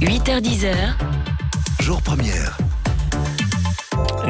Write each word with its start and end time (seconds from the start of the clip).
8h10h, 0.00 0.74
Jour 1.80 2.02
première. 2.02 2.65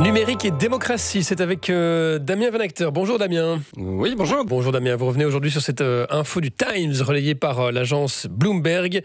Numérique 0.00 0.44
et 0.44 0.50
démocratie, 0.50 1.22
c'est 1.22 1.40
avec 1.40 1.70
euh, 1.70 2.18
Damien 2.18 2.50
Van 2.50 2.58
Acteur. 2.58 2.90
Bonjour 2.90 3.18
Damien. 3.18 3.60
Oui, 3.76 4.14
bonjour. 4.16 4.44
Bonjour 4.44 4.72
Damien, 4.72 4.96
vous 4.96 5.06
revenez 5.06 5.24
aujourd'hui 5.24 5.50
sur 5.50 5.62
cette 5.62 5.80
euh, 5.80 6.06
info 6.10 6.40
du 6.40 6.50
Times 6.50 6.94
relayée 7.00 7.34
par 7.34 7.60
euh, 7.60 7.70
l'agence 7.72 8.26
Bloomberg 8.28 9.02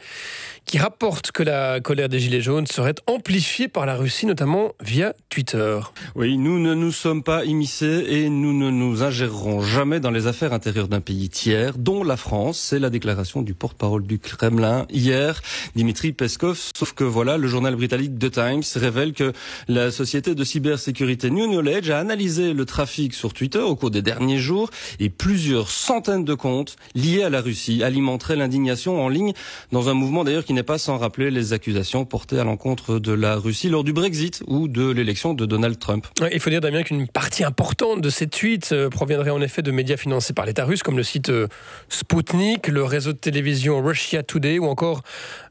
qui 0.65 0.77
rapporte 0.77 1.31
que 1.31 1.41
la 1.41 1.79
colère 1.79 2.09
des 2.09 2.19
Gilets 2.19 2.41
jaunes 2.41 2.67
serait 2.67 2.93
amplifiée 3.07 3.67
par 3.67 3.87
la 3.87 3.95
Russie, 3.95 4.27
notamment 4.27 4.73
via 4.79 5.13
Twitter. 5.29 5.79
Oui, 6.13 6.37
nous 6.37 6.59
ne 6.59 6.75
nous 6.75 6.91
sommes 6.91 7.23
pas 7.23 7.43
immiscés 7.43 8.05
et 8.07 8.29
nous 8.29 8.53
ne 8.53 8.69
nous 8.69 9.01
ingérerons 9.01 9.61
jamais 9.61 9.99
dans 9.99 10.11
les 10.11 10.27
affaires 10.27 10.53
intérieures 10.53 10.87
d'un 10.87 11.01
pays 11.01 11.29
tiers, 11.29 11.75
dont 11.77 12.03
la 12.03 12.17
France. 12.17 12.59
C'est 12.59 12.77
la 12.77 12.91
déclaration 12.91 13.41
du 13.41 13.55
porte-parole 13.55 14.05
du 14.05 14.19
Kremlin 14.19 14.85
hier, 14.91 15.41
Dimitri 15.75 16.11
Peskov. 16.11 16.71
Sauf 16.75 16.93
que 16.93 17.03
voilà, 17.03 17.37
le 17.37 17.47
journal 17.47 17.75
britannique 17.75 18.19
The 18.19 18.29
Times 18.29 18.63
révèle 18.75 19.13
que 19.13 19.33
la 19.67 19.89
société 19.89 20.35
de 20.35 20.43
cybersécurité 20.49 21.29
New 21.29 21.45
Knowledge 21.45 21.91
a 21.91 21.99
analysé 21.99 22.53
le 22.53 22.65
trafic 22.65 23.13
sur 23.13 23.33
Twitter 23.33 23.59
au 23.59 23.75
cours 23.75 23.91
des 23.91 24.01
derniers 24.01 24.39
jours 24.39 24.71
et 24.99 25.09
plusieurs 25.09 25.69
centaines 25.69 26.25
de 26.25 26.33
comptes 26.33 26.75
liés 26.95 27.21
à 27.21 27.29
la 27.29 27.39
Russie 27.39 27.83
alimenteraient 27.83 28.35
l'indignation 28.35 28.99
en 28.99 29.09
ligne 29.09 29.33
dans 29.71 29.89
un 29.89 29.93
mouvement 29.93 30.23
d'ailleurs 30.23 30.45
qui 30.45 30.53
n'est 30.53 30.63
pas 30.63 30.79
sans 30.79 30.97
rappeler 30.97 31.29
les 31.29 31.53
accusations 31.53 32.03
portées 32.03 32.39
à 32.39 32.43
l'encontre 32.43 32.97
de 32.97 33.11
la 33.11 33.35
Russie 33.35 33.69
lors 33.69 33.83
du 33.83 33.93
Brexit 33.93 34.41
ou 34.47 34.67
de 34.67 34.89
l'élection 34.89 35.35
de 35.35 35.45
Donald 35.45 35.77
Trump. 35.77 36.07
Il 36.31 36.39
faut 36.39 36.49
dire 36.49 36.61
Damien 36.61 36.81
qu'une 36.81 37.07
partie 37.07 37.43
importante 37.43 38.01
de 38.01 38.09
ces 38.09 38.27
tweets 38.27 38.71
euh, 38.71 38.89
proviendrait 38.89 39.29
en 39.29 39.41
effet 39.41 39.61
de 39.61 39.71
médias 39.71 39.97
financés 39.97 40.33
par 40.33 40.47
l'État 40.47 40.65
russe 40.65 40.81
comme 40.81 40.97
le 40.97 41.03
site 41.03 41.29
euh, 41.29 41.47
Sputnik, 41.89 42.67
le 42.67 42.83
réseau 42.83 43.13
de 43.13 43.19
télévision 43.19 43.83
Russia 43.83 44.23
Today 44.23 44.57
ou 44.57 44.65
encore 44.65 45.03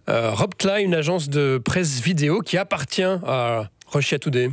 euh, 0.08 0.32
Robkla, 0.32 0.80
une 0.80 0.94
agence 0.94 1.28
de 1.28 1.60
presse 1.64 2.00
vidéo 2.00 2.40
qui 2.40 2.56
appartient 2.56 3.02
à 3.02 3.70
Russia 3.92 4.18
Today. 4.18 4.50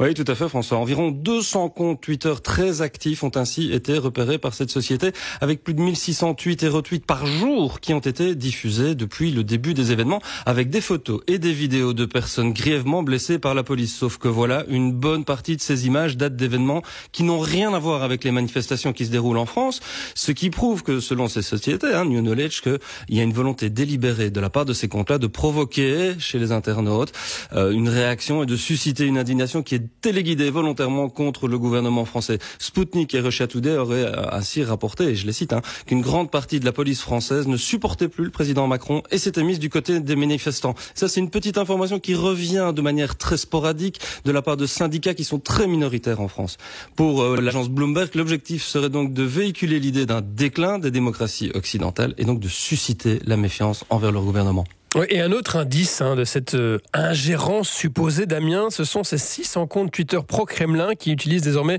Oui, 0.00 0.14
tout 0.14 0.24
à 0.26 0.34
fait, 0.34 0.48
François. 0.48 0.78
Environ 0.78 1.10
200 1.10 1.68
comptes 1.70 2.00
Twitter 2.00 2.34
très 2.42 2.82
actifs 2.82 3.22
ont 3.22 3.32
ainsi 3.34 3.72
été 3.72 3.98
repérés 3.98 4.38
par 4.38 4.54
cette 4.54 4.70
société, 4.70 5.12
avec 5.40 5.62
plus 5.62 5.74
de 5.74 5.80
1600 5.80 6.34
tweets 6.34 6.62
et 6.62 6.68
retweets 6.68 7.06
par 7.06 7.26
jour 7.26 7.80
qui 7.80 7.94
ont 7.94 8.00
été 8.00 8.34
diffusés 8.34 8.94
depuis 8.94 9.30
le 9.30 9.44
début 9.44 9.74
des 9.74 9.92
événements, 9.92 10.20
avec 10.46 10.70
des 10.70 10.80
photos 10.80 11.20
et 11.26 11.38
des 11.38 11.52
vidéos 11.52 11.92
de 11.92 12.04
personnes 12.04 12.52
grièvement 12.52 13.02
blessées 13.02 13.38
par 13.38 13.54
la 13.54 13.62
police. 13.62 13.94
Sauf 13.94 14.18
que 14.18 14.28
voilà, 14.28 14.64
une 14.68 14.92
bonne 14.92 15.24
partie 15.24 15.56
de 15.56 15.60
ces 15.60 15.86
images 15.86 16.16
datent 16.16 16.36
d'événements 16.36 16.82
qui 17.12 17.22
n'ont 17.22 17.40
rien 17.40 17.74
à 17.74 17.78
voir 17.78 18.02
avec 18.02 18.24
les 18.24 18.30
manifestations 18.30 18.92
qui 18.92 19.06
se 19.06 19.10
déroulent 19.10 19.38
en 19.38 19.46
France, 19.46 19.80
ce 20.14 20.32
qui 20.32 20.50
prouve 20.50 20.82
que, 20.82 21.00
selon 21.00 21.28
ces 21.28 21.42
sociétés, 21.42 21.94
hein, 21.94 22.04
New 22.04 22.20
Knowledge, 22.20 22.62
qu'il 22.62 22.78
y 23.08 23.20
a 23.20 23.22
une 23.22 23.32
volonté 23.32 23.70
délibérée 23.70 24.30
de 24.30 24.40
la 24.40 24.50
part 24.50 24.64
de 24.64 24.72
ces 24.72 24.88
comptes-là 24.88 25.18
de 25.18 25.26
provoquer 25.26 26.14
chez 26.18 26.38
les 26.38 26.52
internautes 26.52 27.12
euh, 27.52 27.70
une 27.70 27.88
réaction 27.88 28.42
et 28.42 28.46
de 28.46 28.56
susciter 28.56 29.04
une 29.04 29.18
indignation 29.18 29.62
qui 29.62 29.71
est 29.74 30.00
téléguidée 30.00 30.50
volontairement 30.50 31.08
contre 31.08 31.48
le 31.48 31.58
gouvernement 31.58 32.04
français. 32.04 32.38
Sputnik 32.58 33.14
et 33.14 33.20
Russia 33.20 33.46
Today 33.46 33.76
auraient 33.76 34.10
ainsi 34.32 34.64
rapporté, 34.64 35.04
et 35.04 35.14
je 35.14 35.26
les 35.26 35.32
cite, 35.32 35.52
hein, 35.52 35.62
qu'une 35.86 36.00
grande 36.00 36.30
partie 36.30 36.60
de 36.60 36.64
la 36.64 36.72
police 36.72 37.00
française 37.00 37.46
ne 37.46 37.56
supportait 37.56 38.08
plus 38.08 38.24
le 38.24 38.30
président 38.30 38.66
Macron 38.66 39.02
et 39.10 39.18
s'était 39.18 39.42
mise 39.42 39.58
du 39.58 39.70
côté 39.70 40.00
des 40.00 40.16
manifestants. 40.16 40.74
Ça, 40.94 41.08
c'est 41.08 41.20
une 41.20 41.30
petite 41.30 41.58
information 41.58 42.00
qui 42.00 42.14
revient 42.14 42.72
de 42.74 42.82
manière 42.82 43.16
très 43.16 43.36
sporadique 43.36 44.00
de 44.24 44.32
la 44.32 44.42
part 44.42 44.56
de 44.56 44.66
syndicats 44.66 45.14
qui 45.14 45.24
sont 45.24 45.38
très 45.38 45.66
minoritaires 45.66 46.20
en 46.20 46.28
France. 46.28 46.58
Pour 46.96 47.22
euh, 47.22 47.40
l'agence 47.40 47.68
Bloomberg, 47.68 48.14
l'objectif 48.14 48.64
serait 48.64 48.90
donc 48.90 49.12
de 49.12 49.22
véhiculer 49.22 49.80
l'idée 49.80 50.06
d'un 50.06 50.20
déclin 50.20 50.78
des 50.78 50.90
démocraties 50.90 51.50
occidentales 51.54 52.14
et 52.18 52.24
donc 52.24 52.40
de 52.40 52.48
susciter 52.48 53.20
la 53.24 53.36
méfiance 53.36 53.84
envers 53.90 54.12
leur 54.12 54.22
gouvernement. 54.22 54.64
Et 55.08 55.20
un 55.20 55.32
autre 55.32 55.56
indice 55.56 56.02
hein, 56.02 56.16
de 56.16 56.24
cette 56.24 56.54
euh, 56.54 56.78
ingérence 56.92 57.70
supposée 57.70 58.26
d'Amiens, 58.26 58.68
ce 58.68 58.84
sont 58.84 59.04
ces 59.04 59.16
600 59.16 59.66
comptes 59.66 59.90
Twitter 59.90 60.18
pro-Kremlin 60.26 60.94
qui 60.94 61.12
utilisent 61.12 61.42
désormais 61.42 61.78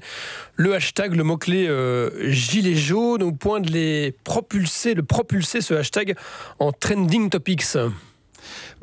le 0.56 0.74
hashtag, 0.74 1.13
le 1.13 1.23
mot-clé 1.23 1.68
euh, 1.68 2.31
gilet 2.31 2.73
jaune 2.73 3.22
au 3.22 3.31
point 3.31 3.59
de 3.59 3.72
les 3.72 4.16
propulser, 4.23 4.96
de 4.96 5.02
propulser 5.02 5.62
ce 5.62 5.75
hashtag 5.75 6.16
en 6.57 6.72
trending 6.72 7.29
topics. 7.29 7.78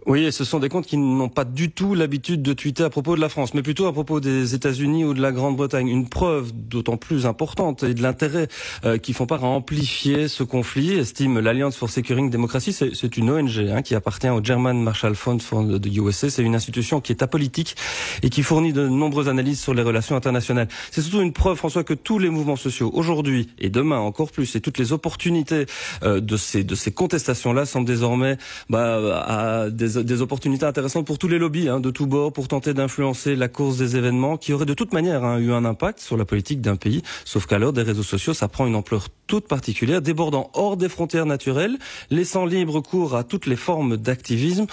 Oui, 0.06 0.32
ce 0.32 0.44
sont 0.44 0.58
des 0.58 0.68
comptes 0.68 0.86
qui 0.86 0.96
n'ont 0.96 1.28
pas 1.28 1.44
du 1.44 1.70
tout 1.70 1.94
l'habitude 1.94 2.42
de 2.42 2.52
tweeter 2.52 2.84
à 2.84 2.90
propos 2.90 3.16
de 3.16 3.20
la 3.20 3.28
France, 3.28 3.52
mais 3.54 3.62
plutôt 3.62 3.86
à 3.86 3.92
propos 3.92 4.20
des 4.20 4.54
États-Unis 4.54 5.04
ou 5.04 5.14
de 5.14 5.20
la 5.20 5.30
Grande-Bretagne. 5.30 5.88
Une 5.88 6.08
preuve 6.08 6.52
d'autant 6.54 6.96
plus 6.96 7.26
importante 7.26 7.82
et 7.82 7.92
de 7.92 8.02
l'intérêt 8.02 8.48
euh, 8.84 8.98
qui 8.98 9.12
font 9.12 9.26
part 9.26 9.44
à 9.44 9.48
amplifier 9.48 10.28
ce 10.28 10.42
conflit, 10.42 10.92
estime 10.92 11.38
l'Alliance 11.38 11.76
for 11.76 11.90
Securing 11.90 12.30
Democracy. 12.30 12.72
C'est 12.72 13.16
une 13.16 13.30
ONG 13.30 13.58
hein, 13.58 13.82
qui 13.82 13.94
appartient 13.94 14.28
au 14.28 14.42
German 14.42 14.82
Marshall 14.82 15.14
Fund 15.14 15.40
the 15.80 15.96
USA. 15.96 16.30
C'est 16.30 16.42
une 16.42 16.54
institution 16.54 17.00
qui 17.00 17.12
est 17.12 17.22
apolitique 17.22 17.76
et 18.22 18.30
qui 18.30 18.42
fournit 18.42 18.72
de 18.72 18.88
nombreuses 18.88 19.28
analyses 19.28 19.60
sur 19.60 19.74
les 19.74 19.82
relations 19.82 20.16
internationales. 20.16 20.68
C'est 20.90 21.02
surtout 21.02 21.20
une 21.20 21.32
preuve, 21.32 21.56
François, 21.56 21.84
que 21.84 21.94
tous 21.94 22.18
les 22.18 22.30
mouvements 22.30 22.56
sociaux, 22.56 22.90
aujourd'hui 22.94 23.48
et 23.58 23.68
demain 23.68 23.98
encore 23.98 24.30
plus, 24.30 24.56
et 24.56 24.60
toutes 24.60 24.78
les 24.78 24.92
opportunités 24.92 25.66
euh, 26.02 26.20
de 26.20 26.36
ces, 26.36 26.64
de 26.64 26.74
ces 26.74 26.92
contestations-là 26.92 27.66
sont 27.66 27.82
désormais 27.82 28.38
bah, 28.68 29.24
à 29.26 29.70
des, 29.70 29.89
des 29.98 30.22
opportunités 30.22 30.66
intéressantes 30.66 31.06
pour 31.06 31.18
tous 31.18 31.28
les 31.28 31.38
lobbies 31.38 31.68
hein, 31.68 31.80
de 31.80 31.90
tous 31.90 32.06
bords 32.06 32.32
pour 32.32 32.48
tenter 32.48 32.74
d'influencer 32.74 33.36
la 33.36 33.48
course 33.48 33.76
des 33.76 33.96
événements 33.96 34.36
qui 34.36 34.52
auraient 34.52 34.66
de 34.66 34.74
toute 34.74 34.92
manière 34.92 35.24
hein, 35.24 35.38
eu 35.38 35.52
un 35.52 35.64
impact 35.64 36.00
sur 36.00 36.16
la 36.16 36.24
politique 36.24 36.60
d'un 36.60 36.76
pays. 36.76 37.02
Sauf 37.24 37.46
qu'à 37.46 37.58
l'heure 37.58 37.72
des 37.72 37.82
réseaux 37.82 38.02
sociaux, 38.02 38.34
ça 38.34 38.48
prend 38.48 38.66
une 38.66 38.74
ampleur 38.74 39.08
toute 39.26 39.46
particulière, 39.46 40.02
débordant 40.02 40.50
hors 40.54 40.76
des 40.76 40.88
frontières 40.88 41.26
naturelles, 41.26 41.78
laissant 42.10 42.44
libre 42.44 42.80
cours 42.80 43.14
à 43.14 43.22
toutes 43.22 43.46
les 43.46 43.56
formes 43.56 43.96
d'activisme 43.96 44.66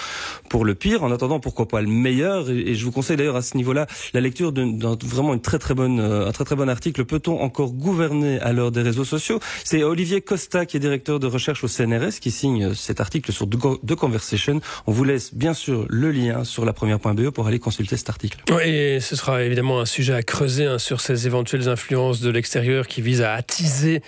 pour 0.50 0.66
le 0.66 0.74
pire, 0.74 1.04
en 1.04 1.12
attendant 1.12 1.40
pourquoi 1.40 1.68
pas 1.68 1.82
le 1.82 1.88
meilleur? 1.88 2.50
Et, 2.50 2.74
je 2.74 2.84
vous 2.84 2.92
conseille 2.92 3.18
d'ailleurs 3.18 3.36
à 3.36 3.44
ce 3.44 3.56
niveau-là 3.56 3.86
la 4.14 4.22
lecture 4.22 4.52
d'un 4.52 4.98
vraiment 5.04 5.34
une 5.34 5.42
très 5.42 5.60
très 5.60 5.76
bonne, 5.76 6.00
euh, 6.00 6.28
un 6.28 6.32
très 6.32 6.44
très 6.44 6.56
bon 6.56 6.70
article. 6.70 7.06
Peut-on 7.06 7.40
encore 7.40 7.72
gouverner 7.72 8.40
à 8.40 8.52
l'heure 8.52 8.72
des 8.72 8.82
réseaux 8.82 9.06
sociaux? 9.06 9.40
C'est 9.64 9.84
Olivier 9.84 10.22
Costa 10.22 10.66
qui 10.66 10.78
est 10.78 10.80
directeur 10.80 11.20
de 11.20 11.28
recherche 11.28 11.64
au 11.64 11.68
CNRS 11.68 12.20
qui 12.20 12.32
signe 12.32 12.66
euh, 12.66 12.74
cet 12.74 13.00
article 13.00 13.32
sur 13.32 13.48
The 13.48 13.96
Conversation. 13.96 14.60
Laisse 15.08 15.34
bien 15.34 15.54
sûr 15.54 15.86
le 15.90 16.12
lien 16.12 16.44
sur 16.44 16.66
la 16.66 16.74
première.be 16.74 17.30
pour 17.30 17.48
aller 17.48 17.60
consulter 17.60 17.98
cet 17.98 18.10
article. 18.10 18.40
Et 18.64 19.00
ce 19.00 19.16
sera 19.16 19.44
évidemment 19.44 19.80
un 19.80 19.86
sujet 19.86 20.14
à 20.14 20.24
creuser 20.24 20.66
hein, 20.66 20.78
sur 20.78 21.02
ces 21.02 21.26
éventuelles 21.26 21.70
influences 21.70 22.22
de 22.22 22.30
l'extérieur 22.30 22.88
qui 22.88 23.02
visent 23.02 23.22
à 23.22 23.34
attiser 23.34 24.02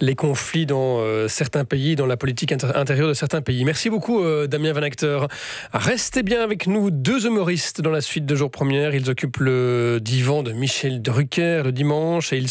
les 0.00 0.14
conflits 0.14 0.66
dans 0.66 0.98
euh, 1.00 1.28
certains 1.28 1.64
pays, 1.64 1.96
dans 1.96 2.06
la 2.06 2.16
politique 2.16 2.52
intérieure 2.52 3.08
de 3.08 3.14
certains 3.14 3.42
pays. 3.42 3.64
Merci 3.64 3.90
beaucoup 3.90 4.22
euh, 4.22 4.46
Damien 4.46 4.72
Van 4.72 4.82
Acteur. 4.82 5.28
Restez 5.72 6.22
bien 6.22 6.42
avec 6.42 6.66
nous, 6.66 6.90
deux 6.90 7.26
humoristes 7.26 7.80
dans 7.80 7.90
la 7.90 8.00
suite 8.00 8.26
de 8.26 8.34
jour 8.34 8.50
première. 8.50 8.94
Ils 8.94 9.08
occupent 9.10 9.38
le 9.38 9.98
divan 10.00 10.42
de 10.42 10.52
Michel 10.52 11.00
Drucker 11.00 11.62
le 11.64 11.72
dimanche 11.72 12.32
et 12.32 12.36
ils 12.36 12.48
sont 12.48 12.50